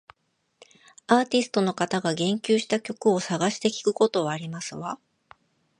[1.05, 4.97] アーティストの方が言及した曲を探して聞くことはありますわ